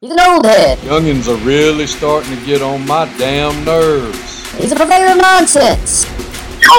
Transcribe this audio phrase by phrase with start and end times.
[0.00, 0.78] He's an old head.
[0.78, 4.48] Youngins are really starting to get on my damn nerves.
[4.52, 6.04] He's a purveyor of nonsense.
[6.62, 6.78] Your.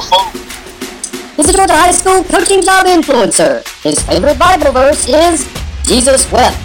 [1.35, 3.59] He's a Georgia high school coaching job influencer.
[3.83, 5.45] His favorite Bible verse is
[5.83, 6.55] Jesus wept.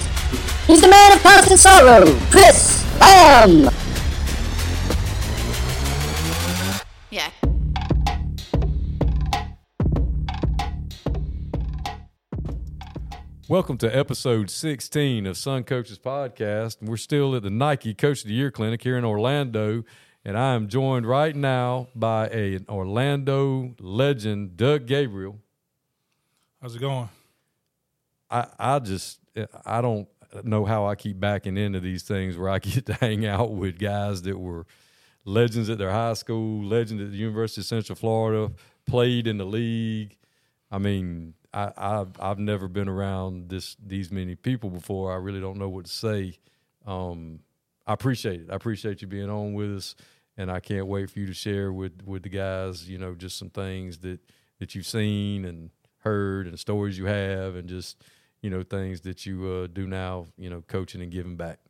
[0.69, 3.69] He's the man of constant sorrow, Chris Lamb.
[13.55, 16.79] Welcome to episode 16 of Sun Coaches Podcast.
[16.83, 19.85] We're still at the Nike Coach of the Year Clinic here in Orlando.
[20.25, 25.39] And I am joined right now by a, an Orlando legend, Doug Gabriel.
[26.61, 27.09] How's it going?
[28.29, 29.21] I, I just,
[29.65, 30.09] I don't
[30.43, 33.79] know how I keep backing into these things where I get to hang out with
[33.79, 34.67] guys that were
[35.25, 38.53] legends at their high school, legends at the University of Central Florida,
[38.84, 40.17] played in the league.
[40.73, 45.12] I mean, I, I've I've never been around this these many people before.
[45.12, 46.39] I really don't know what to say.
[46.85, 47.41] Um,
[47.87, 48.51] I appreciate it.
[48.51, 49.95] I appreciate you being on with us,
[50.37, 52.89] and I can't wait for you to share with with the guys.
[52.89, 54.19] You know, just some things that
[54.59, 58.03] that you've seen and heard, and stories you have, and just
[58.43, 60.27] you know things that you uh, do now.
[60.37, 61.61] You know, coaching and giving back.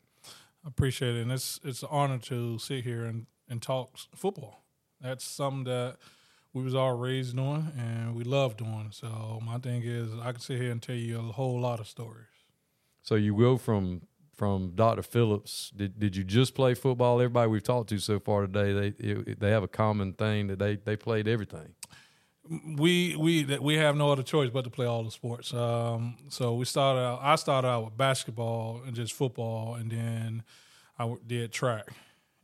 [0.65, 4.65] I appreciate it, and it's it's an honor to sit here and and talk football.
[4.99, 5.99] That's something that
[6.55, 8.89] we was all raised doing, and we love doing.
[8.93, 11.89] So my thing is, I can sit here and tell you a whole lot of
[11.89, 12.27] stories.
[13.03, 14.03] So you go from
[14.35, 15.03] from Dr.
[15.03, 15.73] Phillips.
[15.77, 17.21] Did did you just play football?
[17.21, 20.59] Everybody we've talked to so far today, they it, they have a common thing that
[20.59, 21.75] they they played everything.
[22.77, 25.53] we we that we have no other choice but to play all the sports.
[25.53, 27.19] Um, so we started out.
[27.21, 30.45] I started out with basketball and just football, and then
[30.99, 31.89] I did track.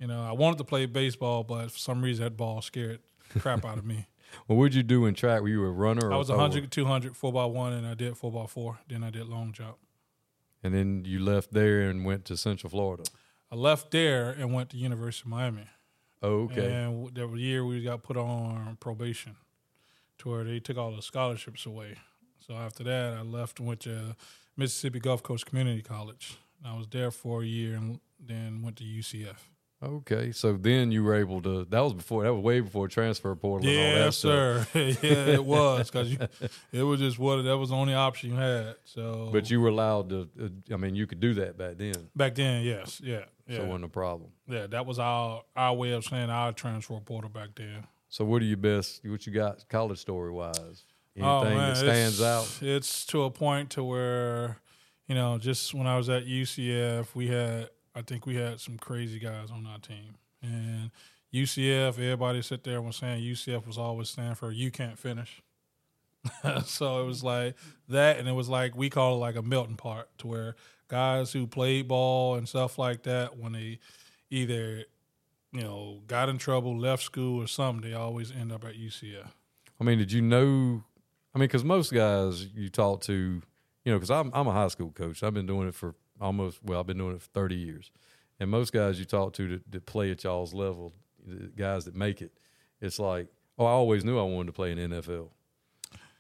[0.01, 3.01] You know, I wanted to play baseball, but for some reason that ball scared
[3.39, 4.07] crap out of me.
[4.47, 5.41] Well, what'd you do in track?
[5.43, 6.13] Were you a runner?
[6.13, 8.79] I was or- 100, 200, 4 by one, and I did four by four.
[8.89, 9.77] Then I did long jump.
[10.63, 13.03] and then you left there and went to Central Florida.
[13.51, 15.67] I left there and went to University of Miami.
[16.23, 16.73] Oh, okay.
[16.73, 19.35] And that year we got put on probation
[20.19, 21.97] to where they took all the scholarships away.
[22.47, 24.15] So after that, I left and went to
[24.57, 26.39] Mississippi Gulf Coast Community College.
[26.65, 29.39] I was there for a year and then went to UCF.
[29.83, 30.31] Okay.
[30.33, 31.65] So then you were able to.
[31.65, 32.25] That was before.
[32.25, 33.67] That was way before transfer portal.
[33.71, 34.67] that sir.
[34.75, 36.17] yeah, it was because
[36.73, 38.75] it was just what that was the only option you had.
[38.85, 40.29] So, But you were allowed to.
[40.41, 41.95] Uh, I mean, you could do that back then.
[42.15, 44.31] back then, yes, yeah, yeah, So it wasn't a problem.
[44.47, 44.67] yeah.
[44.67, 47.87] That was our our way of saying our transfer portal back then.
[48.11, 49.01] So what are your best?
[49.07, 50.85] What you got college story wise?
[51.17, 52.63] Anything Oh, that stands it's- out?
[52.63, 54.59] It's to a point to where,
[55.09, 58.79] you know, just when I was at UCF, we had I think we had some
[58.79, 60.91] crazy guys on our team, and
[61.33, 65.43] UCF, everybody sit there and was saying UCF was always standing for you can't finish.
[66.65, 67.55] so it was like
[67.89, 70.57] that, and it was like we call it like a melting pot to where
[70.89, 73.79] guys who played ball and stuff like that, when they
[74.31, 74.85] either
[75.53, 79.29] you know got in trouble, left school or something, they always end up at UCF.
[79.81, 80.85] I mean, did you know?
[81.35, 84.69] I mean, because most guys you talk to, you know, because I'm I'm a high
[84.69, 85.23] school coach.
[85.23, 87.91] I've been doing it for almost well, I've been doing it for 30 years,
[88.39, 90.93] and most guys you talk to that, that play at y'all's level,
[91.27, 92.33] the guys that make it,
[92.81, 95.29] it's like, oh, I always knew I wanted to play in NFL,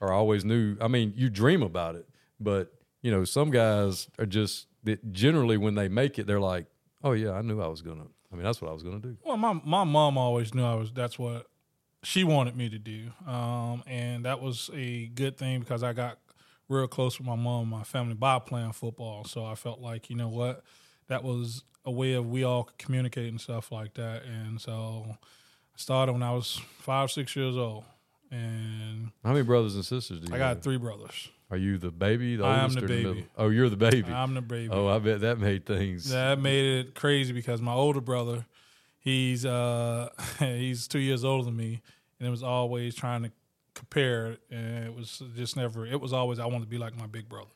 [0.00, 0.76] or I always knew.
[0.80, 2.08] I mean, you dream about it,
[2.38, 2.72] but
[3.02, 6.66] you know, some guys are just that generally when they make it, they're like,
[7.02, 8.06] oh yeah, I knew I was gonna.
[8.32, 9.16] I mean, that's what I was gonna do.
[9.24, 10.92] Well, my my mom always knew I was.
[10.92, 11.46] That's what
[12.02, 16.18] she wanted me to do, um, and that was a good thing because I got
[16.70, 19.24] real close with my mom, and my family by playing football.
[19.24, 20.62] So I felt like you know what,
[21.08, 24.22] that was a way of we all and stuff like that.
[24.24, 25.14] And so I
[25.76, 27.84] started when I was five, six years old,
[28.30, 30.62] and How many brothers and sisters do you I got have?
[30.62, 31.28] three brothers.
[31.50, 32.36] Are you the baby?
[32.36, 32.96] The I am the baby.
[33.04, 33.22] middle?
[33.36, 34.12] Oh, you're the baby.
[34.12, 34.68] I'm the baby.
[34.70, 36.10] oh, I bet that made things.
[36.10, 38.46] That made it crazy because my older brother,
[39.00, 41.80] he's uh he's two years older than me,
[42.20, 43.32] and it was always trying to
[43.80, 45.86] compare, and it was just never.
[45.86, 47.50] It was always I want to be like my big brother.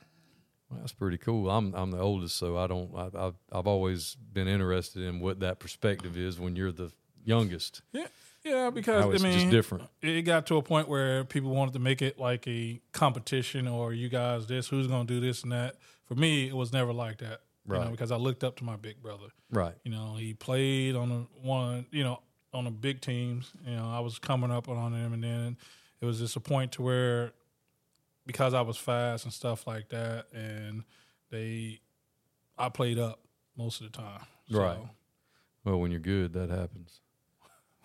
[0.71, 1.51] Well, that's pretty cool.
[1.51, 2.91] I'm I'm the oldest, so I don't.
[2.97, 6.91] I, I've I've always been interested in what that perspective is when you're the
[7.25, 7.83] youngest.
[7.93, 8.07] Yeah,
[8.45, 9.85] yeah, because I it's mean, just different.
[10.03, 13.93] It got to a point where people wanted to make it like a competition, or
[13.93, 15.77] you guys this, who's going to do this and that.
[16.07, 17.91] For me, it was never like that, you know, Right.
[17.91, 19.29] because I looked up to my big brother.
[19.51, 19.75] Right.
[19.85, 22.21] You know, he played on the one, you know,
[22.53, 23.51] on the big teams.
[23.67, 25.57] You know, I was coming up on them, and then
[26.05, 27.33] it was just a point to where
[28.27, 30.85] because I was fast and stuff like that, and
[31.31, 31.81] they,
[32.59, 33.21] I played up
[33.57, 34.21] most of the time.
[34.51, 34.79] So, Right.
[35.65, 37.01] Well, when you're good, that happens.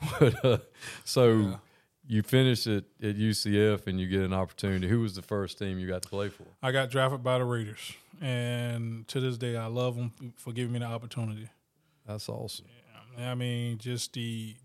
[0.20, 0.58] but uh,
[1.06, 1.60] so
[2.08, 4.88] you finish it at UCF and you get an opportunity.
[4.88, 6.44] Who was the first team you got to play for?
[6.62, 10.74] I got drafted by the Raiders, and to this day, I love them for giving
[10.74, 11.50] me the opportunity.
[12.06, 12.66] That's awesome.
[13.18, 14.56] Yeah, I mean, just the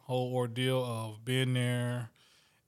[0.00, 2.10] whole ordeal of being there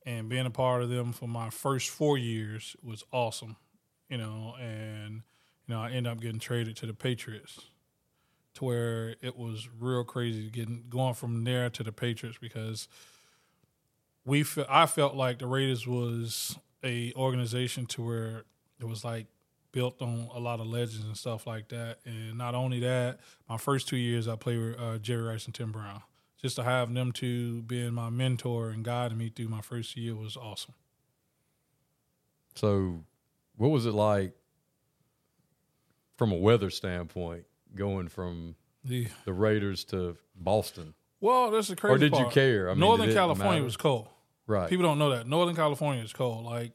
[0.05, 3.57] and being a part of them for my first four years was awesome,
[4.09, 4.55] you know.
[4.61, 5.23] And
[5.67, 7.61] you know, I ended up getting traded to the Patriots,
[8.55, 12.89] to where it was real crazy getting going from there to the Patriots because
[14.25, 18.45] we fe- I felt like the Raiders was a organization to where
[18.81, 19.27] it was like
[19.73, 21.99] built on a lot of legends and stuff like that.
[22.05, 25.55] And not only that, my first two years I played with uh, Jerry Rice and
[25.55, 26.03] Tim Brown.
[26.41, 30.15] Just to have them two being my mentor and guiding me through my first year
[30.15, 30.75] was awesome.
[32.55, 33.05] So,
[33.57, 34.33] what was it like
[36.17, 37.45] from a weather standpoint
[37.75, 40.95] going from The, the Raiders to Boston?
[41.21, 42.71] well, that's the crazy Or did you care?
[42.71, 43.65] I mean, Northern California matter?
[43.65, 44.09] was cold.
[44.47, 44.69] Right.
[44.71, 45.27] People don't know that.
[45.27, 46.45] Northern California is cold.
[46.47, 46.73] Like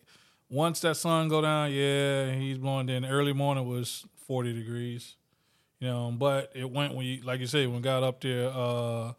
[0.50, 2.85] once that sun go down, yeah, he's blowing.
[2.85, 5.15] Then early morning was forty degrees,
[5.79, 6.11] you know.
[6.11, 9.13] But it went when you, like you said, when we got up there, uh,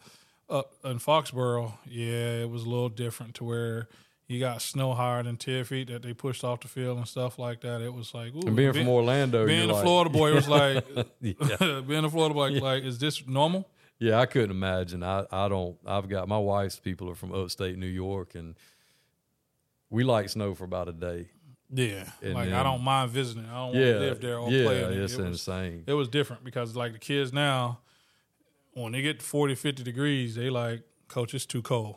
[0.49, 3.89] up in Foxborough, yeah, it was a little different to where
[4.29, 7.39] you got snow higher than ten feet that they pushed off the field and stuff
[7.39, 7.81] like that.
[7.81, 10.49] It was like, ooh, and being from Orlando, being a like- Florida boy, it was
[10.49, 10.85] like
[11.21, 13.69] being a Florida boy, like, is this normal?
[13.99, 15.03] Yeah, I couldn't imagine.
[15.03, 15.77] I, I don't.
[15.87, 18.55] I've got my wife's people are from upstate New York, and
[19.91, 21.29] we like snow for about a day.
[21.73, 23.45] Yeah, And like I don't mind visiting.
[23.47, 24.93] I don't want to live there or yeah, play it.
[24.99, 25.83] it's It was- insane.
[25.87, 27.81] it was different because like the kids now
[28.85, 31.97] when they get 40 50 degrees they like coach it's too cold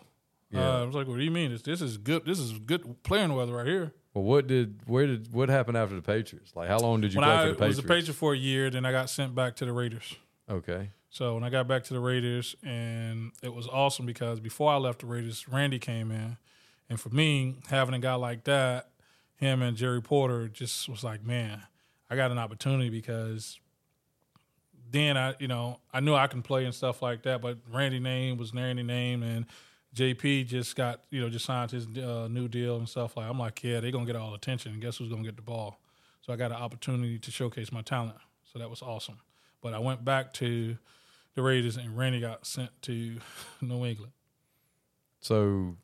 [0.51, 0.77] Yeah.
[0.77, 3.03] uh, i was like what do you mean this, this is good this is good
[3.03, 6.53] playing weather right here Well, what did where did what happened after the Patriots?
[6.55, 7.77] Like, how long did you when play i for the Patriots?
[7.77, 10.15] was a patriot for a year then i got sent back to the raiders
[10.49, 14.71] Okay, so when i got back to the raiders and it was awesome because before
[14.71, 16.37] i left the raiders randy came in
[16.89, 18.89] and for me having a guy like that
[19.35, 21.61] him and jerry porter just was like man
[22.09, 23.59] i got an opportunity because
[24.91, 27.41] then I, you know, I knew I can play and stuff like that.
[27.41, 29.45] But Randy name was Randy name, and
[29.95, 33.29] JP just got, you know, just signed his uh, new deal and stuff like.
[33.29, 35.79] I'm like, yeah, they're gonna get all attention, and guess who's gonna get the ball?
[36.21, 38.17] So I got an opportunity to showcase my talent.
[38.51, 39.19] So that was awesome.
[39.61, 40.77] But I went back to
[41.35, 43.17] the Raiders, and Randy got sent to
[43.61, 44.13] New England.
[45.19, 45.75] so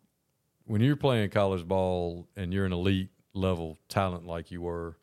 [0.66, 4.98] when you're playing college ball and you're an elite level talent like you were,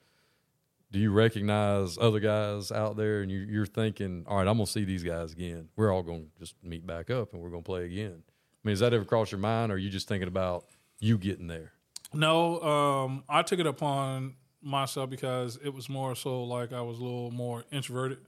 [0.93, 4.67] do you recognize other guys out there and you, you're thinking, all right, I'm gonna
[4.67, 5.71] see these guys again.
[5.75, 8.23] We're all gonna just meet back up and we're gonna play again.
[8.27, 10.67] I mean, does that ever cross your mind, or are you just thinking about
[11.01, 11.73] you getting there?
[12.13, 16.99] No, um, I took it upon myself because it was more so like I was
[16.99, 18.19] a little more introverted,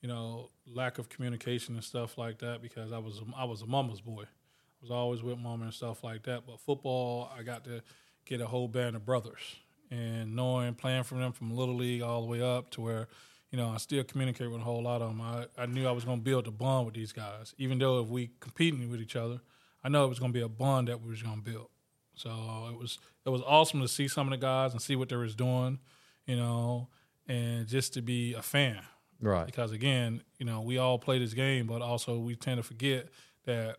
[0.00, 2.62] you know, lack of communication and stuff like that.
[2.62, 6.02] Because I was I was a mama's boy, I was always with mama and stuff
[6.02, 6.46] like that.
[6.46, 7.82] But football, I got to
[8.24, 9.56] get a whole band of brothers,
[9.90, 13.08] and knowing playing from them from little league all the way up to where.
[13.52, 15.20] You know, I still communicate with a whole lot of them.
[15.20, 18.00] I, I knew I was going to build a bond with these guys, even though
[18.00, 19.40] if we competing with each other,
[19.82, 21.66] I know it was going to be a bond that we was going to build.
[22.14, 25.08] So it was it was awesome to see some of the guys and see what
[25.08, 25.78] they was doing,
[26.26, 26.88] you know,
[27.26, 28.82] and just to be a fan.
[29.20, 29.46] Right.
[29.46, 33.08] Because again, you know, we all play this game, but also we tend to forget
[33.46, 33.78] that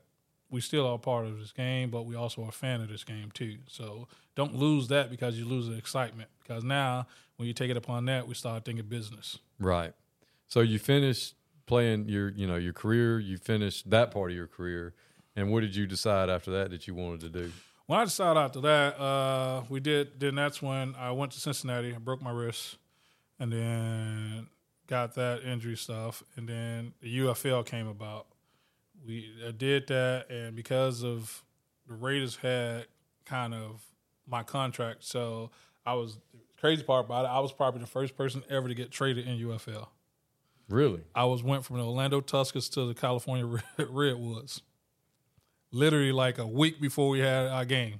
[0.49, 3.03] we still are part of this game, but we also are a fan of this
[3.03, 3.57] game too.
[3.67, 6.30] So don't lose that because you lose the excitement.
[6.42, 7.07] Because now
[7.38, 9.39] when you take it upon that, we start thinking business.
[9.60, 9.94] Right.
[10.48, 11.36] So you finished
[11.66, 13.19] playing your, you know, your career.
[13.19, 14.94] You finished that part of your career,
[15.35, 17.52] and what did you decide after that that you wanted to do?
[17.88, 20.19] When I decided after that, uh, we did.
[20.19, 21.95] Then that's when I went to Cincinnati.
[21.95, 22.78] I broke my wrist,
[23.40, 24.47] and then
[24.88, 28.28] got that injury stuff, and then the UFL came about.
[29.06, 31.44] We I did that, and because of
[31.88, 32.88] the Raiders had
[33.26, 33.81] kind of
[34.28, 35.51] my contract, so
[35.85, 36.18] I was
[36.59, 37.30] crazy part about it.
[37.30, 39.87] I was probably the first person ever to get traded in UFL.
[40.69, 41.01] Really?
[41.13, 43.45] I was went from the Orlando Tuskers to the California
[43.78, 44.61] Redwoods.
[45.71, 47.99] Literally like a week before we had our game.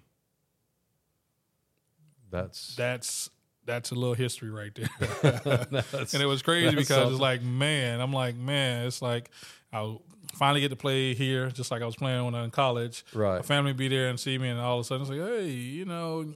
[2.30, 3.30] That's That's
[3.66, 4.90] that's a little history right there.
[6.14, 7.14] and it was crazy because something.
[7.14, 9.30] it's like, man, I'm like, man, it's like
[9.74, 9.98] I
[10.34, 13.06] finally get to play here, just like I was playing when I was in college.
[13.14, 13.38] Right.
[13.38, 15.50] My family be there and see me, and all of a sudden it's like, hey,
[15.50, 16.34] you know,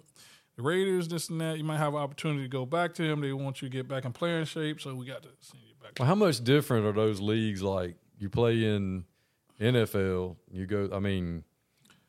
[0.55, 1.57] the Raiders, this and that.
[1.57, 3.21] You might have an opportunity to go back to them.
[3.21, 5.75] They want you to get back in playing shape, so we got to send you
[5.81, 5.93] back.
[5.99, 7.61] Well, how much different are those leagues?
[7.61, 9.05] Like you play in
[9.59, 10.89] NFL, you go.
[10.93, 11.43] I mean,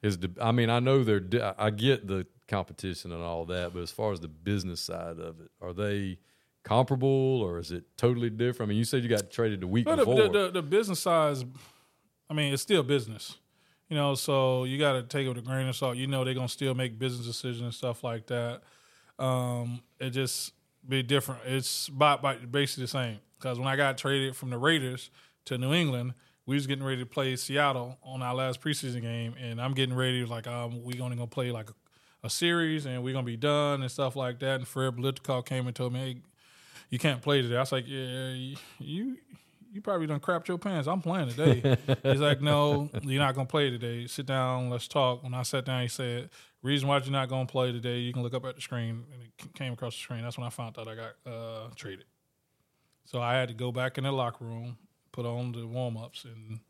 [0.03, 0.31] is the?
[0.41, 1.55] I mean, I know they're.
[1.59, 5.41] I get the competition and all that, but as far as the business side of
[5.41, 6.19] it, are they
[6.67, 8.69] comparable or is it totally different?
[8.69, 10.17] I mean, you said you got traded the week But before.
[10.17, 11.45] the, the, the business side, is,
[12.29, 13.37] I mean, it's still business.
[13.89, 15.97] You know, so you got to take it with a grain of salt.
[15.97, 18.63] You know, they're gonna still make business decisions and stuff like that.
[19.17, 20.53] Um, it just
[20.89, 21.43] be different.
[21.47, 23.19] It's about, about basically the same.
[23.39, 25.11] Because when I got traded from the Raiders
[25.45, 26.15] to New England,
[26.47, 29.95] we was getting ready to play Seattle on our last preseason game, and I'm getting
[29.95, 31.75] ready like um, we only gonna play like a,
[32.27, 34.57] a series, and we're gonna be done and stuff like that.
[34.57, 36.23] And Fred Biletnikoff came and told me, "Hey,
[36.91, 39.17] you can't play today." I was like, "Yeah, you."
[39.73, 40.89] You probably done crapped your pants.
[40.89, 41.77] I'm playing today.
[42.03, 44.07] He's like, no, you're not gonna play today.
[44.07, 45.23] Sit down, let's talk.
[45.23, 46.31] When I sat down, he said,
[46.63, 49.23] reason why you're not gonna play today, you can look up at the screen, and
[49.23, 50.23] it came across the screen.
[50.23, 52.07] That's when I found out I got uh, traded.
[53.05, 54.79] So I had to go back in the locker room,
[55.13, 56.61] put on the warm ups, and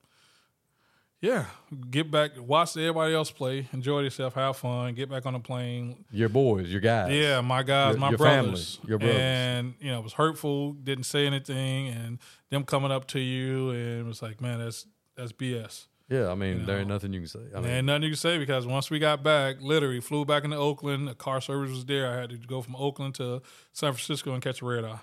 [1.20, 1.46] yeah,
[1.90, 6.04] get back, watch everybody else play, enjoy yourself, have fun, get back on the plane.
[6.11, 7.12] Your boys, your guys.
[7.12, 9.16] Yeah, my guys, Your- my your family, brothers, your brothers.
[9.18, 10.73] and you know it was hurtful.
[10.75, 12.18] Didn't say anything, and
[12.50, 15.87] them coming up to you and it was like, man, that's that's BS.
[16.08, 17.40] Yeah, I mean, You there ain't nothing you can say.
[17.52, 20.44] I mean, ain't nothing you can say because once we got back, literally flew back
[20.44, 21.08] into Oakland.
[21.08, 22.08] The car service was there.
[22.12, 23.42] I had to go from Oakland to
[23.73, 25.00] San Francisco and catch a red eye.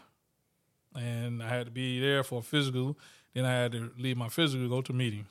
[0.96, 2.98] And I had to be there for a physical.
[3.34, 5.27] Then I had to leave my physical, go to meetings.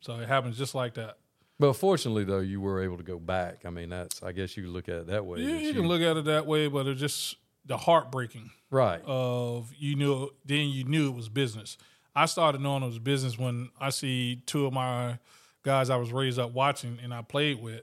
[0.00, 1.16] So it happens just like that.
[1.58, 3.64] but fortunately, though, you were able to go back.
[3.66, 5.40] I mean, that's, I guess you look at it that way.
[5.40, 7.36] Yeah, that you can look at it that way, but it's just
[7.66, 9.00] the heartbreaking Right.
[9.04, 11.76] of you knew then you knew it was business.
[12.14, 15.18] I started knowing it was business when I see two of my
[15.62, 17.82] guys I was raised up watching and I played with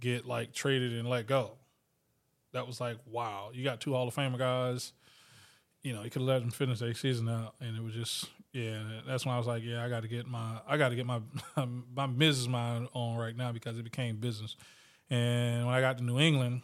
[0.00, 1.52] get like traded and let go.
[2.52, 4.92] That was like, wow, you got two Hall of Famer guys.
[5.82, 8.82] You know, you could let them finish their season out, and it was just, yeah.
[9.06, 11.04] That's when I was like, yeah, I got to get my, I got to get
[11.04, 11.20] my
[11.94, 14.56] my business mind on right now because it became business.
[15.10, 16.62] And when I got to New England,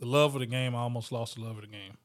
[0.00, 1.96] the love of the game, I almost lost the love of the game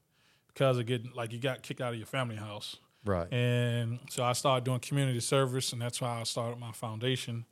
[0.48, 2.76] because of getting like you got kicked out of your family house.
[3.04, 3.30] right.
[3.32, 7.44] And so I started doing community service, and that's why I started my foundation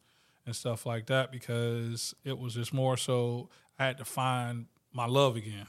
[0.46, 5.06] and stuff like that because it was just more so I had to find my
[5.06, 5.66] love again.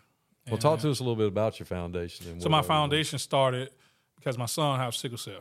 [0.48, 2.28] well, talk to us a little bit about your foundation.
[2.30, 2.68] And So my all you do.
[2.68, 3.70] foundation started
[4.18, 5.40] because my son has sickle cell,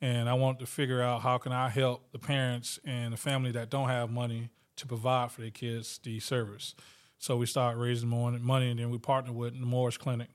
[0.00, 3.52] and I wanted to figure out how can I help the parents and the family
[3.52, 6.74] that don't have money to provide for their kids the service.
[7.18, 10.28] So we started raising more money, and then we partnered with the Morris Clinic,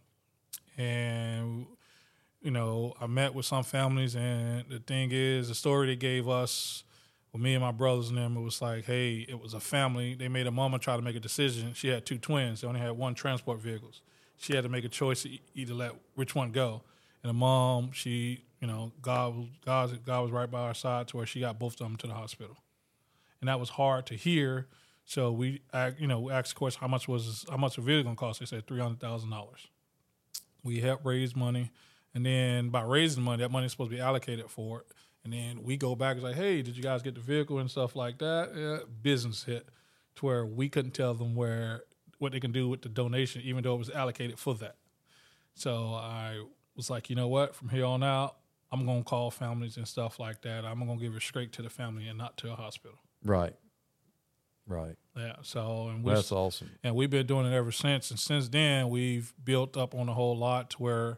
[0.77, 1.65] and
[2.41, 6.27] you know I met with some families, and the thing is, the story they gave
[6.29, 6.83] us.
[7.31, 10.13] With me and my brothers and them, it was like, hey, it was a family.
[10.13, 11.73] They made a mama try to make a decision.
[11.73, 12.61] She had two twins.
[12.61, 14.01] They only had one transport vehicles.
[14.37, 16.83] She had to make a choice to either let which one go.
[17.23, 21.07] And the mom, she, you know, God was God, God was right by her side
[21.09, 22.57] to where she got both of them to the hospital,
[23.39, 24.67] and that was hard to hear.
[25.05, 25.61] So we,
[25.97, 28.39] you know, we asked the question, how much was how much a vehicle gonna cost?
[28.39, 29.67] They said three hundred thousand dollars.
[30.63, 31.71] We helped raise money,
[32.13, 34.87] and then by raising money, that money is supposed to be allocated for it.
[35.23, 37.71] And then we go back and like, hey, did you guys get the vehicle and
[37.71, 38.51] stuff like that?
[38.55, 39.69] Yeah, business hit
[40.15, 41.83] to where we couldn't tell them where
[42.19, 44.75] what they can do with the donation, even though it was allocated for that.
[45.55, 46.43] So I
[46.75, 47.55] was like, you know what?
[47.55, 48.35] From here on out,
[48.71, 50.65] I'm gonna call families and stuff like that.
[50.65, 52.97] I'm gonna give it straight to the family and not to a hospital.
[53.23, 53.55] Right.
[54.65, 54.95] Right.
[55.15, 55.35] Yeah.
[55.41, 56.71] So and we That's awesome.
[56.83, 58.09] and we've been doing it ever since.
[58.11, 61.17] And since then, we've built up on a whole lot to where,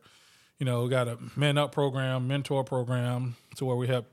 [0.60, 4.06] you know, we got a men up program, mentor program, to where we have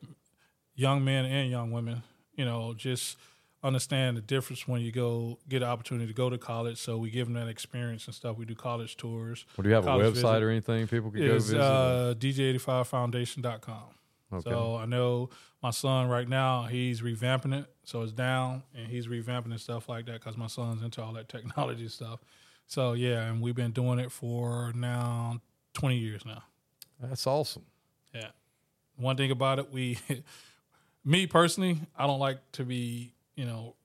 [0.75, 2.03] young men and young women,
[2.35, 3.17] you know, just
[3.65, 6.79] understand the difference when you go get an opportunity to go to college.
[6.79, 8.37] So we give them that experience and stuff.
[8.37, 9.45] We do college tours.
[9.57, 10.43] Well, do you have a website visit.
[10.43, 11.61] or anything people could go It's visit?
[11.61, 13.83] uh, DG85foundation.com.
[14.35, 14.51] okay.
[14.51, 15.31] So I know
[15.63, 17.67] my son right now, he's revamping it.
[17.85, 21.13] So it's down and he's revamping and stuff like that because my son's into all
[21.15, 22.21] that technology stuff.
[22.67, 25.41] So yeah, and we've been doing it for now
[25.75, 26.43] 20 years now.
[27.01, 27.65] That's awesome.
[28.15, 28.29] Yeah.
[28.97, 29.99] One thing about it, we,
[31.05, 33.77] me personally, I don't like to be, you know,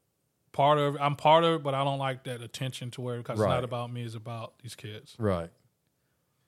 [0.52, 0.98] part of.
[1.00, 3.64] I'm part of it, but I don't like that attention to where because it's not
[3.64, 5.16] about me, it's about these kids.
[5.18, 5.50] Right.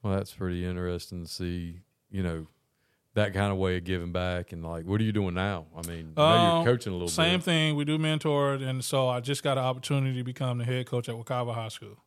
[0.02, 2.48] Well, that's pretty interesting to see, you know,
[3.16, 4.54] that kind of way of giving back.
[4.54, 5.66] And like, what are you doing now?
[5.76, 7.44] I mean, I know Um, you're coaching a little Same bit.
[7.46, 7.76] thing.
[7.76, 11.10] We do mentor, and so I just got an opportunity to become the head coach
[11.10, 11.98] at Wekiva High School.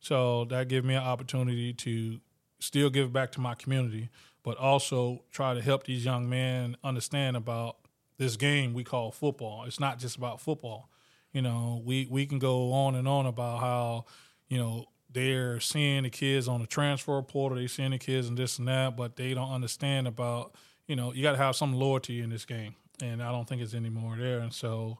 [0.00, 2.20] So that gave me an opportunity to
[2.60, 4.08] still give back to my community,
[4.42, 7.76] but also try to help these young men understand about
[8.18, 9.64] this game we call football.
[9.64, 10.90] It's not just about football.
[11.32, 14.04] You know, we we can go on and on about how
[14.48, 18.36] you know they're seeing the kids on the transfer portal, they're seeing the kids and
[18.36, 20.54] this and that, but they don't understand about
[20.86, 23.62] you know you got to have some loyalty in this game, and I don't think
[23.62, 24.40] it's any more there.
[24.40, 24.98] And so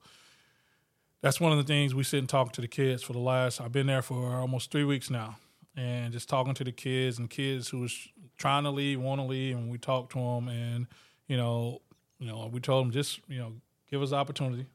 [1.20, 3.60] that's one of the things we sit and talk to the kids for the last.
[3.60, 5.36] I've been there for almost three weeks now,
[5.76, 9.26] and just talking to the kids and kids who was trying to leave, want to
[9.26, 10.86] leave, and we talk to them, and
[11.26, 11.80] you know,
[12.18, 13.52] you know, we told them just you know
[13.90, 14.66] give us the opportunity,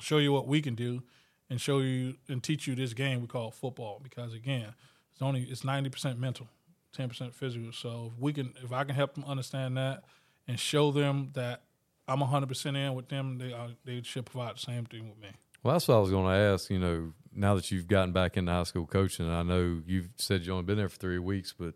[0.00, 1.02] show you what we can do,
[1.48, 4.00] and show you and teach you this game we call football.
[4.02, 4.74] Because again,
[5.12, 6.48] it's only it's ninety percent mental,
[6.92, 7.72] ten percent physical.
[7.72, 10.04] So if we can, if I can help them understand that
[10.48, 11.62] and show them that
[12.08, 15.18] I'm hundred percent in with them, they uh, they should provide the same thing with
[15.18, 15.28] me.
[15.62, 16.70] Well, that's what I was going to ask.
[16.70, 20.42] You know, now that you've gotten back into high school coaching, I know you've said
[20.42, 21.74] you've only been there for three weeks, but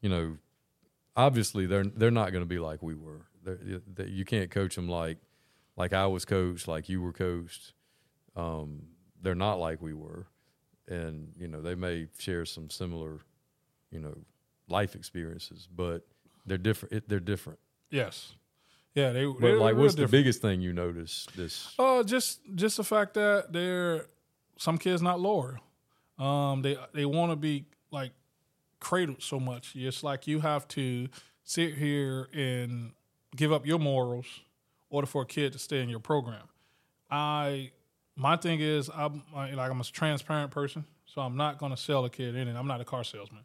[0.00, 0.38] you know,
[1.16, 3.26] obviously they're they're not going to be like we were.
[3.54, 5.18] They're, you can't coach them like
[5.76, 7.72] like I was coached, like you were coached.
[8.36, 8.82] Um,
[9.22, 10.26] they're not like we were,
[10.88, 13.20] and you know they may share some similar,
[13.90, 14.16] you know,
[14.68, 16.06] life experiences, but
[16.46, 16.94] they're different.
[16.94, 17.60] It, they're different.
[17.90, 18.34] Yes,
[18.94, 19.12] yeah.
[19.12, 21.26] They But like, what's the biggest thing you notice?
[21.36, 24.06] This Oh, just just the fact that they're
[24.58, 25.58] some kids not loyal.
[26.18, 28.12] Um, they they want to be like
[28.80, 29.74] cradled so much.
[29.76, 31.08] It's like you have to
[31.44, 32.92] sit here and
[33.36, 34.26] give up your morals
[34.90, 36.48] in order for a kid to stay in your program.
[37.10, 37.70] I
[38.16, 41.76] my thing is I'm I- like I'm a transparent person, so I'm not going to
[41.80, 42.56] sell a kid anything.
[42.56, 43.44] I'm not a car salesman.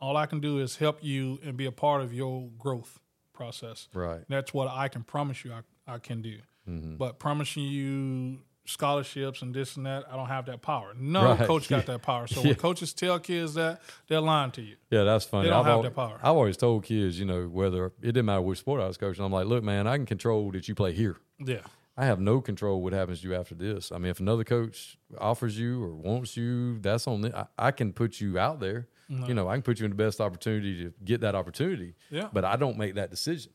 [0.00, 2.98] All I can do is help you and be a part of your growth
[3.34, 3.88] process.
[3.92, 4.22] right?
[4.28, 6.38] That's what I can promise you I, I can do.
[6.68, 6.96] Mm-hmm.
[6.96, 8.38] But promising you
[8.70, 10.92] scholarships and this and that, I don't have that power.
[10.96, 11.46] No Right.
[11.46, 12.26] coach got that power.
[12.26, 12.48] So Yeah.
[12.48, 14.76] when coaches tell kids that, they're lying to you.
[14.90, 15.44] Yeah, that's funny.
[15.44, 16.18] They don't I've have al- that power.
[16.22, 19.24] I've always told kids, you know, whether it didn't matter which sport I was coaching.
[19.24, 21.16] I'm like, look, man, I can control that you play here.
[21.38, 21.60] Yeah.
[21.96, 23.92] I have no control what happens to you after this.
[23.92, 27.32] I mean, if another coach offers you or wants you, that's on them.
[27.34, 28.88] I, I can put you out there.
[29.26, 31.94] You know, I can put you in the best opportunity to get that opportunity.
[32.10, 32.28] Yeah.
[32.32, 33.50] But I don't make that decision.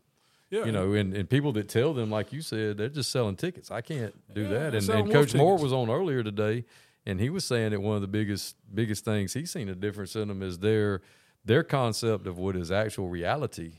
[0.51, 0.65] Yeah.
[0.65, 3.71] You know, and, and people that tell them, like you said, they're just selling tickets.
[3.71, 4.75] I can't do Yeah, that.
[4.75, 6.65] And, and Coach Moore was on earlier today,
[7.05, 10.15] and he was saying that one of the biggest biggest things he's seen a difference
[10.15, 11.01] in them is their
[11.43, 13.73] their concept of what is actual reality,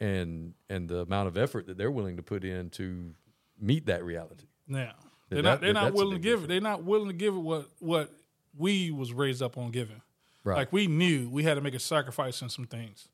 [0.00, 3.14] and and the amount of effort that they're willing to put in to
[3.60, 4.46] meet that reality.
[4.66, 4.92] Yeah.
[5.30, 6.48] They're not they're that- not willing to give it.
[6.48, 8.10] They're not willing to give it what what
[8.56, 10.02] we was raised up on giving.
[10.44, 10.56] Right.
[10.56, 13.08] Like we knew we had to make a sacrifice in some things.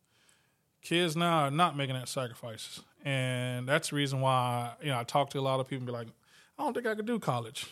[0.82, 2.80] Kids now are not making that sacrifices.
[3.04, 5.86] And that's the reason why, you know, I talk to a lot of people and
[5.86, 6.08] be like,
[6.58, 7.66] I don't think I could do college.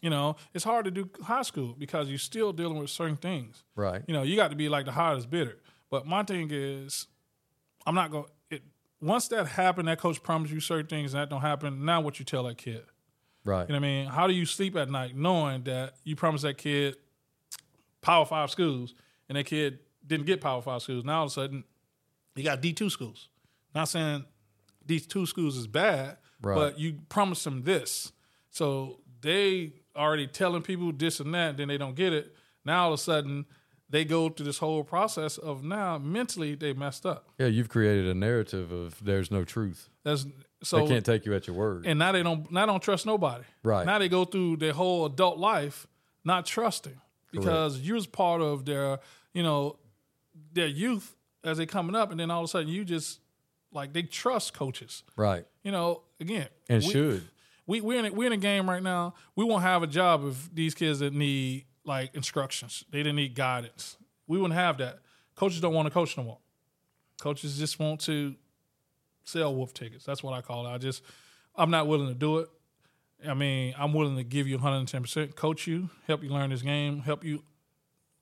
[0.00, 3.64] You know, it's hard to do high school because you're still dealing with certain things.
[3.74, 4.02] right.
[4.06, 5.58] You know, you got to be like the hottest bidder.
[5.90, 7.06] But my thing is,
[7.86, 8.26] I'm not going.
[8.50, 8.60] to
[9.00, 11.84] Once that happened, that coach promised you certain things, and that don't happen.
[11.84, 12.84] Now, what you tell that kid?
[13.44, 13.62] Right.
[13.68, 14.06] You know what I mean?
[14.06, 16.96] How do you sleep at night knowing that you promised that kid
[18.00, 18.94] Power Five schools,
[19.28, 21.04] and that kid didn't get Power Five schools?
[21.04, 21.64] Now all of a sudden,
[22.38, 23.28] you got D two schools.
[23.74, 24.24] Not saying
[24.86, 26.54] D two schools is bad, Right.
[26.54, 28.12] but you promised them this,
[28.50, 32.34] so they already telling people this and that, then they don't get it.
[32.64, 33.46] Now all of a sudden,
[33.90, 37.28] they go through this whole process of now mentally they messed up.
[37.38, 39.88] yeah, you've created a narrative of there's no truth.
[40.04, 40.26] That's
[40.62, 41.86] so they can't take you at your word.
[41.86, 43.44] and now they don't now they don't trust nobody.
[43.62, 43.84] Right.
[43.86, 45.86] Now they go through their whole adult life
[46.24, 47.00] not trusting
[47.32, 48.98] because you was part of their
[49.34, 49.78] you know
[50.52, 53.20] their youth as they coming up, and then all of a sudden you just
[53.72, 55.02] like they trust coaches.
[55.16, 55.44] right.
[55.62, 57.22] You know, again, And we, should.
[57.66, 59.14] we we're in a, we're in a game right now.
[59.36, 62.84] We won't have a job if these kids that need like instructions.
[62.90, 63.96] They didn't need guidance.
[64.26, 65.00] We wouldn't have that.
[65.34, 66.38] Coaches don't want to coach no more.
[67.20, 68.34] Coaches just want to
[69.24, 70.04] sell wolf tickets.
[70.04, 70.70] That's what I call it.
[70.70, 71.02] I just
[71.54, 72.48] I'm not willing to do it.
[73.28, 77.00] I mean, I'm willing to give you 110%, coach you, help you learn this game,
[77.00, 77.42] help you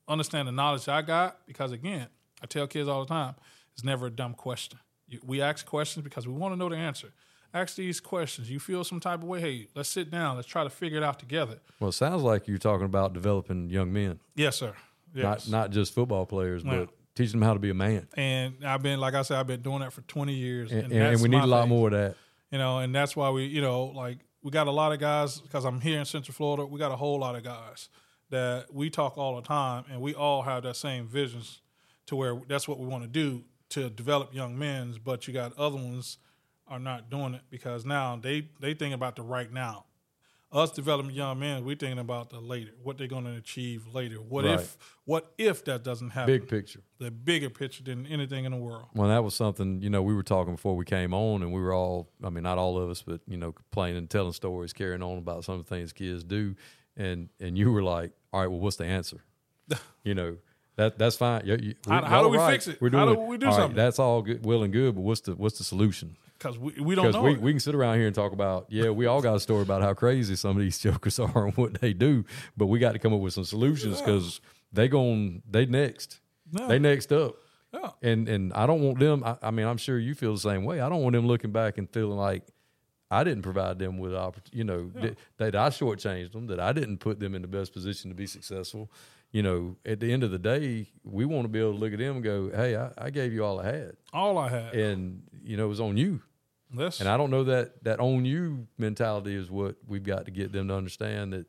[0.07, 1.45] understand the knowledge I got.
[1.45, 2.07] Because again,
[2.41, 3.35] I tell kids all the time,
[3.73, 4.79] it's never a dumb question.
[5.23, 7.13] We ask questions because we want to know the answer.
[7.53, 8.51] Ask these questions.
[8.51, 10.35] You feel some type of way, hey, let's sit down.
[10.35, 11.59] Let's try to figure it out together.
[11.79, 14.73] Well, it sounds like you're talking about developing young men, Yes, sir.
[15.13, 15.47] Yes.
[15.47, 16.79] not not just football players, Yeah.
[16.79, 18.07] but teaching them how to be a man.
[18.15, 20.71] and I've been, like I said, I've been doing that for 20 years.
[20.71, 21.69] And, and, that's we need a lot thing.
[21.69, 22.15] more of that.
[22.51, 25.39] you know, and that's why we, you know, like we got a lot of guys
[25.39, 26.65] because I'm here in Central Florida.
[26.65, 27.87] We got a whole lot of guys
[28.29, 31.61] that we talk all the time, and we all have that same visions
[32.07, 34.95] to where that's what we want to do to develop young men.
[35.03, 36.17] But you got other ones
[36.67, 39.85] are not doing it because now they they think about the right now.
[40.49, 44.15] Us developing young men, we thinking about the later, what they're going to achieve later.
[44.15, 44.59] What Right.
[44.61, 46.39] if what if that doesn't happen?
[46.39, 46.79] Big picture.
[46.99, 48.85] the bigger picture than anything in the world.
[48.95, 51.59] Well, that was something, you know, we were talking before we came on, and we
[51.59, 54.71] were all, I mean, not all of us, but, you know, complaining and telling stories,
[54.71, 56.55] carrying on about some of the things kids do.
[56.95, 59.17] And and you were like, all right, well, what's the answer?
[60.03, 60.37] you know,
[60.77, 61.41] that that's fine.
[61.45, 62.51] You, you, How- we- how do we right.
[62.53, 62.81] fix it?
[62.81, 63.75] We're How doing, do we do all right, something?
[63.75, 66.15] that's all good, well and good, but what's the what's the solution?
[66.37, 67.23] Because we, we don't know.
[67.23, 69.63] we, we can sit around here and talk about, yeah, we all got a story
[69.63, 72.91] about how crazy some of these jokers are and what they do, but we got
[72.93, 74.39] to come up with some solutions because
[74.71, 76.19] they going they next,
[76.51, 76.67] Yeah.
[76.67, 77.35] they next up,
[77.73, 77.89] Yeah.
[78.03, 79.23] and and I don't want them.
[79.23, 80.79] I, I mean, I'm sure you feel the same way.
[80.79, 82.43] I don't want them looking back and feeling like
[83.09, 84.57] I didn't provide them with opportunity.
[84.59, 86.45] You know that, that I shortchanged them.
[86.47, 88.91] That I didn't put them in the best position to be successful.
[89.31, 91.91] You know, at the end of the day, we want to be able to look
[91.93, 94.73] at them and go, "Hey, I, I gave you all I had, All I had.
[94.73, 96.21] and you know it was on you."
[96.73, 100.31] That's, And I don't know that that on you mentality is what we've got to
[100.31, 101.45] get them to understand that,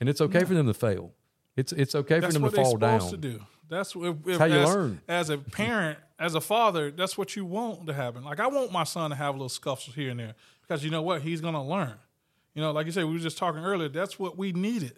[0.00, 1.12] and it's okay for them to fail.
[1.56, 3.00] It's it's okay for them to fall down.
[3.10, 3.40] to do.
[3.68, 5.00] That's what if, if how you as, learn.
[5.08, 6.90] as a parent, as a father.
[6.90, 8.24] That's what you want to happen.
[8.24, 10.90] Like I want my son to have a little scuffles here and there because you
[10.90, 11.94] know what he's gonna learn.
[12.54, 13.88] You know, like you said, we were just talking earlier.
[13.88, 14.94] That's what we needed.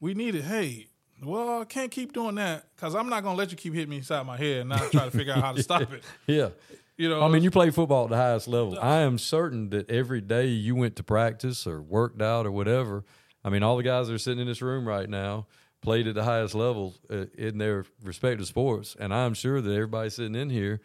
[0.00, 0.44] We needed.
[0.44, 0.87] Hey,
[1.22, 3.96] well, I can't keep doing that because I'm not gonna let you keep hitting me
[3.98, 6.02] inside my head and not try to figure out how to stop it.
[6.26, 6.50] Yeah.
[6.96, 8.76] You know, I mean, you play football at the highest level.
[8.76, 13.04] I am certain that every day you went to practice or worked out or whatever.
[13.44, 15.46] I mean, all the guys that are sitting in this room right now
[15.80, 20.10] played at the highest level uh, in their respective sports, and I'm sure that everybody
[20.10, 20.80] sitting in here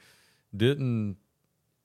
[0.55, 1.17] didn't.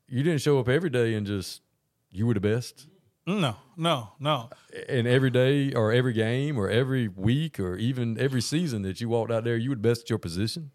[0.08, 1.62] You didn't show up every day and just
[2.10, 2.86] you were the best.
[3.36, 4.50] No, no, no.
[4.88, 9.08] And every day or every game or every week or even every season that you
[9.08, 10.70] walked out there, you the best at your position.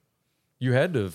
[0.60, 1.12] You had to,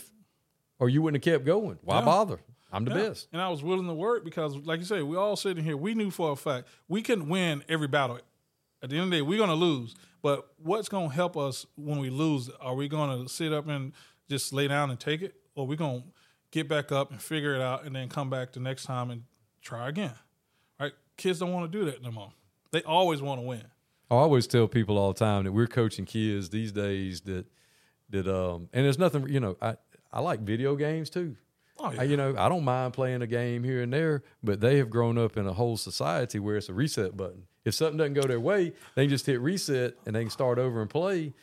[0.79, 1.79] or you wouldn't have kept going.
[1.83, 2.05] Why Yeah.
[2.05, 2.41] bother?
[2.71, 3.09] I'm the Yeah.
[3.09, 3.29] best.
[3.33, 5.77] And I was willing to work because, like you say, we all sitting here.
[5.77, 8.19] We knew for a fact we couldn't win every battle.
[8.83, 9.95] At the end of the day, we're going to lose.
[10.23, 12.51] But what's going to help us when we lose?
[12.61, 13.93] Are we going to sit up and
[14.29, 16.09] just lay down and take it, or we going to
[16.51, 19.23] get back up and figure it out, and then come back the next time and
[19.63, 20.13] try again?
[21.19, 22.33] Kids don't want to do that no more.
[22.71, 23.65] They always want to win.
[24.11, 27.45] I always tell people all the time that we're coaching kids these days that
[28.09, 29.77] that um and there's nothing you know I
[30.11, 31.37] I like video games too.
[31.79, 32.01] Oh yeah.
[32.01, 34.89] I, you know I don't mind playing a game here and there, but they have
[34.89, 37.45] grown up in a whole society where it's a reset button.
[37.65, 40.59] If something doesn't go their way, they can just hit reset and they can start
[40.59, 41.35] over and play.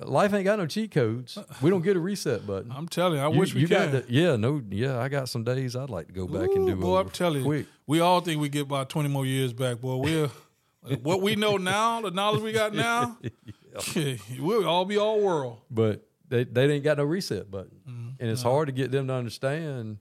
[0.00, 1.38] Life ain't got no cheat codes.
[1.62, 2.72] We don't get a reset button.
[2.72, 3.92] I'm telling you, I you, wish we you could.
[3.92, 4.98] got to, yeah, no, yeah.
[4.98, 6.74] I got some days I'd like to go back and do.
[6.74, 9.96] boy, I'm telling you, we all think we get about 20 more years back, boy.
[9.96, 10.30] We're
[11.02, 13.16] what we know now, the knowledge we got now,
[14.38, 15.58] we'll all be all world.
[15.70, 18.08] but they they ain't got no reset button, Mm-hmm.
[18.18, 19.98] and it's hard to get them to understand.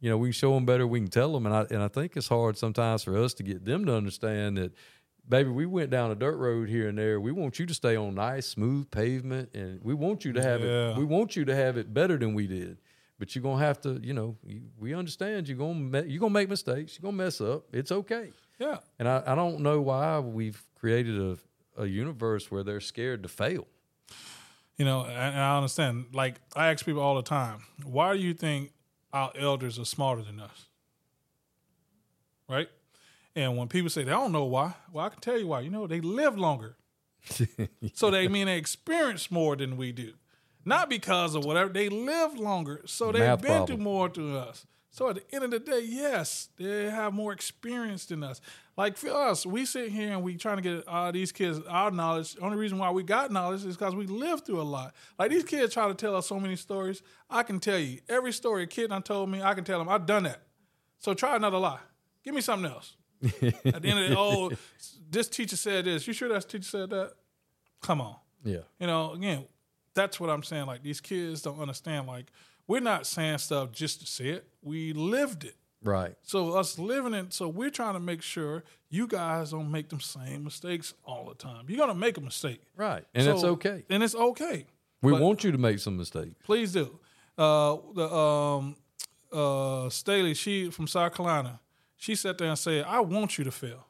[0.00, 1.88] You know, we can show them better, we can tell them, and I and I
[1.88, 4.72] think it's hard sometimes for us to get them to understand that,
[5.28, 7.20] baby, we went down a dirt road here and there.
[7.20, 10.60] We want you to stay on nice, smooth pavement, and we want you to have
[10.62, 10.90] Yeah.
[10.92, 10.96] it.
[10.98, 12.78] We want you to have it better than we did.
[13.18, 16.48] But you're gonna have to, you know, you, we understand you're gonna you're gonna make
[16.48, 16.96] mistakes.
[16.96, 17.64] You're gonna mess up.
[17.72, 18.30] It's okay.
[18.60, 18.78] Yeah.
[18.98, 21.36] And I, I don't know why we've created a,
[21.82, 23.66] a universe where they're scared to fail.
[24.76, 26.06] You know, and and I understand.
[26.12, 28.70] Like I ask people all the time, why do you think
[29.12, 30.66] our elders are smarter than us?
[32.48, 32.68] Right?
[33.38, 35.60] And when people say they don't know why, well, I can tell you why.
[35.60, 36.74] You know, they live longer.
[37.94, 40.14] so they mean they experience more than we do.
[40.64, 41.72] Not because of whatever.
[41.72, 42.82] They live longer.
[42.86, 43.66] So they've Math been problem.
[43.68, 44.66] through more than us.
[44.90, 48.40] So at the end of the day, yes, they have more experience than us.
[48.76, 51.92] Like for us, we sit here and we trying to get uh, these kids our
[51.92, 52.34] knowledge.
[52.34, 54.96] The Only reason why we got knowledge is because we lived through a lot.
[55.16, 57.02] Like these kids try to tell us so many stories.
[57.30, 59.42] I can tell you every story a kid done told me.
[59.44, 60.42] I can tell them I've done that.
[60.98, 61.78] So try another lie.
[62.24, 62.96] Give me something else.
[63.64, 64.50] At the end of the oh,
[65.10, 66.06] this teacher said this.
[66.06, 67.12] You sure that teacher said that?
[67.82, 68.16] Come on.
[68.44, 68.60] Yeah.
[68.78, 69.44] You know, again,
[69.94, 70.66] that's what I'm saying.
[70.66, 72.06] Like these kids don't understand.
[72.06, 72.26] Like
[72.66, 74.46] we're not saying stuff just to say it.
[74.62, 75.56] We lived it.
[75.82, 76.14] Right.
[76.22, 80.00] So us living it, so we're trying to make sure you guys don't make them
[80.00, 81.66] same mistakes all the time.
[81.68, 83.04] You're gonna make a mistake, Right.
[83.14, 83.84] And it's okay.
[83.88, 84.66] and it's okay.
[85.02, 86.34] We But want you to make some mistakes.
[86.44, 86.98] please do.
[87.36, 88.76] Uh, the um,
[89.32, 91.60] uh, Staley, she from South Carolina,
[91.98, 93.86] she sat there and said, "I want you to fail,"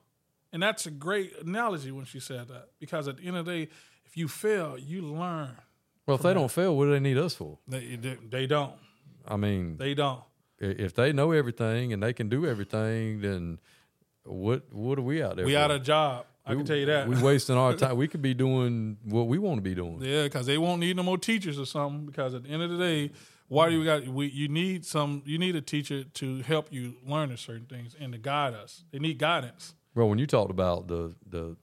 [0.53, 3.53] and that's a great analogy when she said that because at the end of the
[3.67, 3.71] day,
[4.05, 5.57] if you fail, you learn.
[6.07, 7.59] Well, if they don't fail, what do they need us for?
[7.69, 8.73] They they, they don't.
[9.27, 10.23] I mean, They don't.
[10.59, 13.59] if they know everything and they can do everything, then
[14.25, 15.45] what what are we out there?
[15.45, 15.59] We for?
[15.59, 16.25] out of job.
[16.47, 17.07] I can tell you that.
[17.07, 17.99] we're wasting our time.
[17.99, 19.99] We could be doing what we want to be doing.
[20.01, 22.07] Yeah, because they won't need no more teachers or something.
[22.07, 23.11] Because at the end of the day,
[23.49, 24.07] why do you got?
[24.07, 25.23] We you need some.
[25.25, 28.85] You need a teacher to help you learn certain things and to guide us.
[28.93, 29.75] They need guidance.
[29.95, 31.57] Well, when you talked about the the,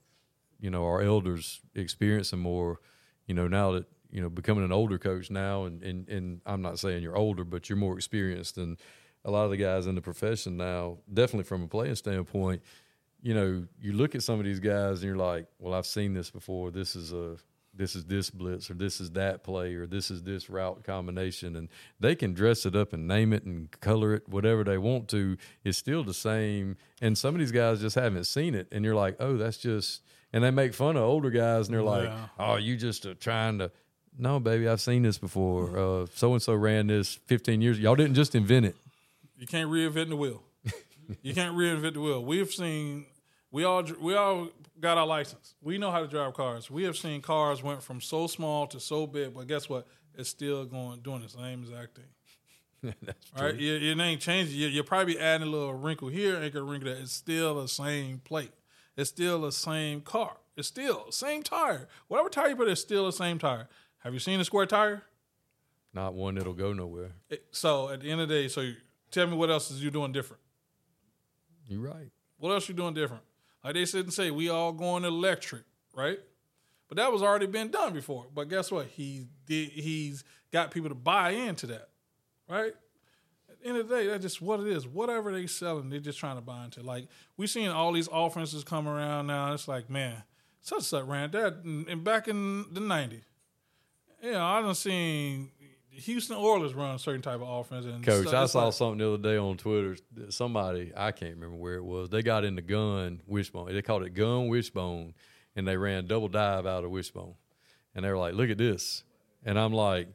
[0.59, 2.79] you know, our elders experiencing more,
[3.27, 6.61] you know, now that you know becoming an older coach now, and and and I'm
[6.61, 8.77] not saying you're older, but you're more experienced than
[9.23, 10.97] a lot of the guys in the profession now.
[11.11, 12.61] Definitely from a playing standpoint,
[13.21, 16.13] you know, you look at some of these guys and you're like, well, I've seen
[16.13, 16.71] this before.
[16.71, 17.37] This is a
[17.75, 21.55] this is this blitz or this is that play or this is this route combination
[21.55, 25.07] and they can dress it up and name it and color it whatever they want
[25.09, 28.85] to it's still the same and some of these guys just haven't seen it and
[28.85, 30.01] you're like oh that's just
[30.33, 32.27] and they make fun of older guys and they're like Yeah.
[32.39, 33.71] oh you just are trying to
[34.17, 37.95] no baby i've seen this before uh so and so ran this 15 years y'all
[37.95, 38.75] didn't just invent it
[39.37, 40.41] You can't reinvent the wheel.
[41.21, 42.23] You can't reinvent the wheel.
[42.23, 43.05] We've seen
[43.51, 44.47] we all we all
[44.79, 45.55] got our license.
[45.61, 46.69] We know how to drive cars.
[46.69, 49.87] We have seen cars went from so small to so big, but guess what?
[50.17, 52.93] It's still going doing the same exact thing.
[53.01, 54.57] That's All right, your, your name changing.
[54.57, 57.01] You, you'll probably adding a little wrinkle here, and a wrinkle there.
[57.01, 58.51] It's still the same plate.
[58.95, 60.37] It's still the same car.
[60.55, 61.87] It's still the same tire.
[62.07, 63.67] Whatever tire you put, it's still the same tire.
[63.99, 65.03] Have you seen a square tire?
[65.93, 67.11] Not one that'll go nowhere.
[67.29, 68.75] It- so at the end of the day, so you,
[69.11, 70.41] tell me what else is you doing different?
[71.67, 72.11] You're right.
[72.37, 73.23] What else you doing different?
[73.65, 75.63] Like they said and say, we all going electric,
[75.95, 76.19] right?
[76.87, 78.27] But that was already been done before.
[78.31, 78.85] But guess what?
[78.85, 79.71] He did.
[79.71, 81.89] He's got people to buy into that,
[82.47, 82.75] right?
[83.49, 84.87] At the end of the day, that's just what it is.
[84.87, 86.83] Whatever they selling, they're just trying to buy into.
[86.83, 89.51] Like we seen all these offenses come around now.
[89.51, 90.21] It's like, man,
[90.61, 93.23] such such ran that, and, back in the '90s,
[94.21, 95.49] yeah, I done seen
[95.95, 97.85] Houston Oilers run a certain type of offense.
[97.85, 99.97] And Coach, so I saw like- something the other day on Twitter.
[100.29, 102.09] Somebody, I can't remember where it was.
[102.09, 103.73] They got in the gun wishbone.
[103.73, 105.13] They called it gun wishbone,
[105.55, 107.35] and they ran double dive out of wishbone.
[107.93, 109.03] And they were like, "Look at this,"
[109.43, 110.07] and I'm like.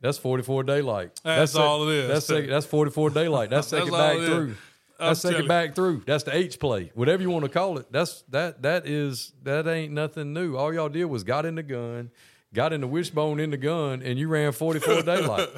[0.00, 1.20] That's 44 daylight.
[1.22, 2.08] That's all it is.
[2.08, 3.50] That's second, that's 44 daylight.
[3.50, 4.56] That's That's second back through.
[4.98, 6.02] That's second back through.
[6.06, 6.90] That's the H play.
[6.94, 7.90] Whatever you want to call it.
[7.90, 10.56] That's that that is that ain't nothing new.
[10.56, 12.10] All y'all did was got in the gun,
[12.54, 15.48] got in the wishbone in the gun, and you ran 44 daylight.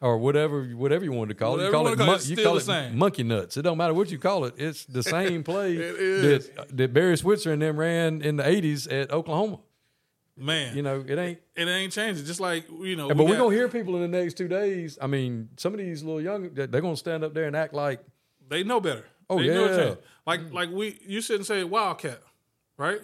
[0.00, 1.68] Or whatever, whatever you wanted to call Whatever it.
[1.68, 3.56] You call it, call mon- it, you call it monkey nuts.
[3.56, 4.54] It don't matter what you call it.
[4.58, 8.92] It's the same play that uh, that Barry Switzer and them ran in the '80s
[8.92, 9.60] at Oklahoma.
[10.36, 11.38] man, You know, it ain't.
[11.56, 12.26] it ain't changing.
[12.26, 14.98] Just like you know, but we we're gonna hear people in the next two days.
[15.00, 18.04] I mean, some of these little young, they're gonna stand up there and act like
[18.46, 19.06] They know better.
[19.30, 19.94] Oh, they know yeah.
[20.26, 20.52] Like mm.
[20.52, 22.20] like we you shouldn't say Wildcat,
[22.76, 23.00] right?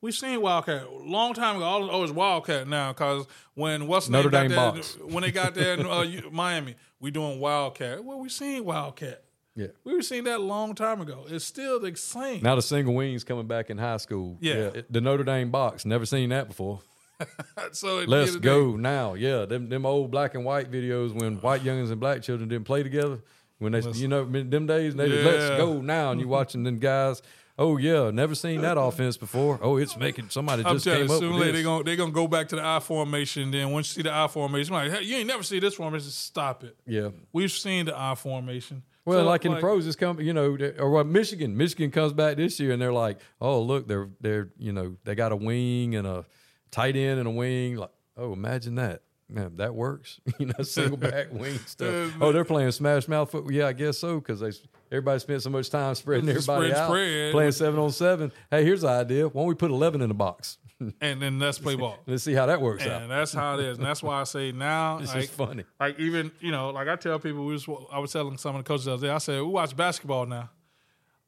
[0.00, 1.64] We seen Wildcat a long time ago.
[1.64, 4.96] All oh, it's Wildcat now because when what's Notre Dame got Box.
[5.02, 8.04] when they got there in uh, Miami, we doing Wildcat.
[8.04, 9.24] Well, we seen Wildcat.
[9.56, 9.68] yeah.
[9.82, 11.24] We were seeing that a long time ago.
[11.28, 12.42] It's still the same.
[12.42, 14.38] Now the single wings coming back in high school.
[14.40, 14.54] Yeah.
[14.74, 15.84] it- the Notre Dame box.
[15.84, 16.80] Never seen that before.
[17.72, 19.14] so Let's end of the go day- now.
[19.14, 22.66] Yeah, them them old black and white videos when white youngins and black children didn't
[22.66, 23.18] play together.
[23.58, 26.76] When they, you know, them days, they was, let's go now, and you watching them
[26.78, 27.20] guys.
[27.60, 29.58] Oh yeah, never seen that offense before.
[29.60, 31.62] Oh, it's making somebody I'm just telling came you, up sooner or with later they're
[31.64, 33.50] gonna they gonna go back to the I formation.
[33.50, 35.74] Then once you see the I formation, I'm like, hey, you ain't never see this
[35.74, 36.08] formation.
[36.10, 36.76] Stop it.
[36.86, 37.08] yeah.
[37.32, 38.84] We've seen the I formation.
[39.04, 40.20] Well, So, like in the pros, it's come.
[40.20, 41.56] You know, or what Michigan.
[41.56, 45.14] Michigan comes back this year, and they're like, "Oh, look, they're they're you know they
[45.14, 46.26] got a wing and a
[46.70, 47.76] tight end and a wing.
[47.76, 49.02] Like, oh, imagine that.
[49.30, 50.20] Man, that works.
[50.38, 52.14] you know, single back wing stuff.
[52.20, 53.52] Oh, they're playing smash mouth football.
[53.52, 54.50] Yeah, I guess so because they
[54.90, 57.32] everybody spent so much time spreading everybody spread, out, spread.
[57.32, 58.32] playing seven on seven.
[58.50, 59.28] Hey, here's the idea.
[59.28, 60.56] Why don't we put eleven in the box?
[61.00, 61.98] and then let's play ball.
[62.06, 63.02] Let's see how that works out.
[63.02, 63.78] And that's how it is.
[63.78, 65.64] And that's why I say now, This like, is funny.
[65.80, 68.64] like even you know, like I tell people, we was, I was telling some of
[68.64, 69.12] the coaches the other day.
[69.12, 70.50] I said we watch basketball now.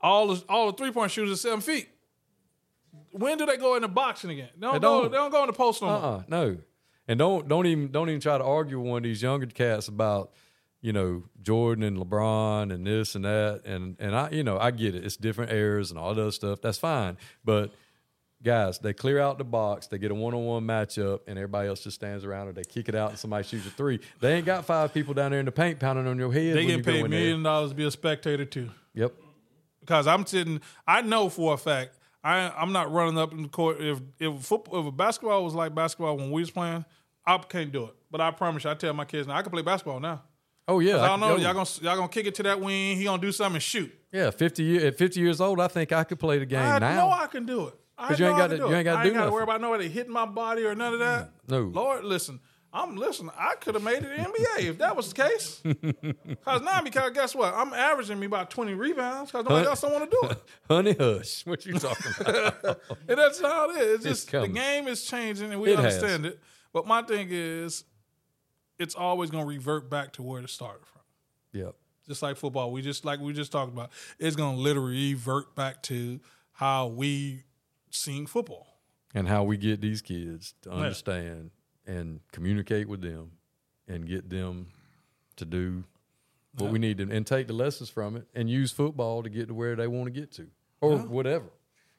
[0.01, 1.89] All the all the three point shooters are seven feet.
[3.13, 4.49] When do they go into boxing again?
[4.57, 5.03] They don't, They go.
[5.03, 5.11] don't.
[5.11, 5.97] They don't go in the post no more.
[5.97, 6.57] Uh uh no.
[7.11, 9.89] And don't don't even don't even try to argue with one of these younger cats
[9.89, 10.31] about,
[10.81, 13.63] you know, Jordan and LeBron and this and that.
[13.65, 15.05] And and I you know, I get it.
[15.05, 16.61] It's different eras and all that stuff.
[16.63, 17.19] That's fine.
[17.45, 17.73] But
[18.45, 21.69] guys, they clear out the box, they get a one on one matchup, and everybody
[21.69, 23.99] else just stands around or they kick it out and somebody shoots a three.
[24.21, 26.55] They ain't got five people down there in the paint pounding on your head.
[26.55, 27.09] They get paid there.
[27.09, 28.71] million dollars to be a spectator too.
[28.95, 29.15] Yep.
[29.81, 30.61] because I'm sitting.
[30.87, 33.81] I know for a fact I I'm not running up in the court.
[33.81, 36.85] If if football, if basketball was like basketball when we was playing,
[37.35, 37.95] I can't do it.
[38.11, 40.23] But I promise you, I tell my kids now I can play basketball now.
[40.69, 41.01] Oh yeah.
[41.01, 41.37] I don't know.
[41.37, 42.97] Y'all gonna y'all gonna kick it to that wing.
[42.97, 43.93] He gonna do something and shoot.
[44.13, 46.79] Yeah, fifty year at fifty years old, I think I could play the game I
[46.79, 46.95] now.
[46.97, 47.75] know I can do it.
[47.99, 49.89] I 'Cause you ain't gotta- do you ain't gotta I do gotta worry about nobody
[49.89, 51.31] hitting my body or none of that.
[51.49, 51.61] No.
[51.63, 52.41] Lord, listen.
[52.73, 53.33] I'm listening.
[53.37, 55.61] I could have made it in NBA if that was the case.
[56.45, 57.53] Cause now, because guess what?
[57.53, 59.71] I'm averaging me about 20 rebounds because nobody Huh?
[59.71, 60.39] else don't want to do it.
[60.69, 61.45] Honey hush.
[61.47, 62.81] What you talking about?
[63.09, 63.95] And that's how it is.
[64.07, 65.85] It's just the game is changing and we It has.
[65.97, 66.39] understand it.
[66.73, 67.85] But my thing is,
[68.79, 71.03] it's always going to revert back to where it started from.
[71.53, 71.75] yep.
[72.09, 73.91] Just like football, we just like we just talked about.
[74.19, 76.19] It's going to literally revert back to
[76.53, 77.45] how we
[77.91, 78.67] seen football.
[79.15, 81.51] and how we get these kids to understand
[81.87, 83.33] and communicate with them
[83.87, 84.69] and get them
[85.37, 85.85] to do
[86.57, 89.49] what we need to and take the lessons from it and use football to get
[89.49, 90.49] to where they want to get to
[90.81, 91.47] or whatever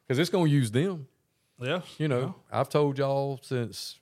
[0.06, 1.08] because it's going to use them
[1.60, 4.00] Yeah, you know i've told y'all since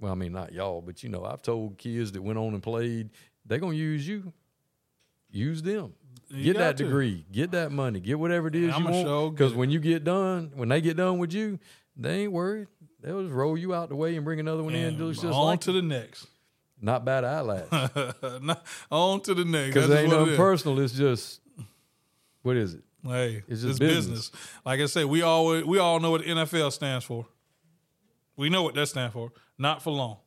[0.00, 2.62] well i mean not y'all but you know i've told kids that went on and
[2.62, 3.10] played
[3.44, 4.32] they're going to use you
[5.30, 5.92] use them
[6.30, 6.84] You get that to.
[6.84, 10.04] degree get that money get whatever it is I'ma you want because when you get
[10.04, 11.58] done when they get done with you
[11.96, 12.68] they ain't worried
[13.02, 15.32] they'll just roll you out the way and bring another one in And just on
[15.46, 16.26] like to the next.
[16.80, 17.68] not bad eyelash
[18.90, 19.74] on to the next.
[19.74, 21.40] because it ain't nothing it personal it's just
[22.42, 22.82] What is it?
[23.04, 24.30] Hey, It's it's, just business.
[24.30, 24.32] business.
[24.64, 27.26] Like I said, we always we all know what NFL stands for.
[28.36, 29.30] We know what that stands for.
[29.58, 30.18] Not for long.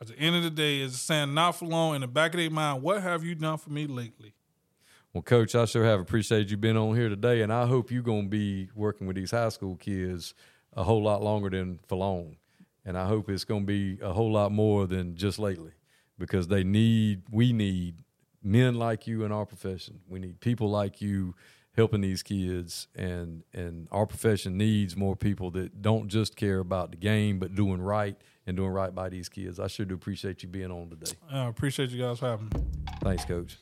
[0.00, 2.40] At the end of the day, it's saying not for long in the back of
[2.40, 2.82] their mind.
[2.82, 4.34] What have you done for me lately?
[5.12, 8.02] Well, Coach, I sure have appreciated you being on here today, and I hope you're
[8.02, 10.34] going to be working with these high school kids
[10.72, 12.36] a whole lot longer than for long.
[12.84, 15.72] And I hope it's going to be a whole lot more than just lately
[16.18, 17.94] because they need, we need
[18.42, 20.00] men like you in our profession.
[20.08, 21.34] We need people like you
[21.76, 26.90] helping these kids, and, and our profession needs more people that don't just care about
[26.90, 29.58] the game, but doing right and doing right by these kids.
[29.58, 31.12] I sure do appreciate you being on today.
[31.30, 32.62] I appreciate you guys having me.
[33.00, 33.58] Thanks, Coach.